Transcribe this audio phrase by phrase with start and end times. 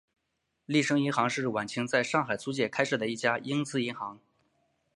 [0.65, 4.19] 利升银行是晚清在上海租界开设的一家英资银行。